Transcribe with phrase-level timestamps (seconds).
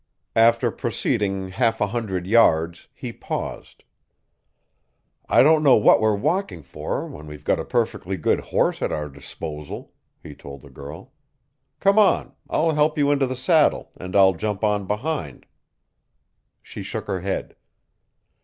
[0.35, 3.83] After proceeding half a hundred yards, he paused.
[5.29, 8.91] "I don't know what we're walking for when we've got a perfectly good horse at
[8.91, 9.93] our disposal,"
[10.23, 11.13] he told the girl.
[11.79, 15.45] "Come on, I'll help you into the saddle and I'll jump on behind."
[16.63, 17.55] She shook her head.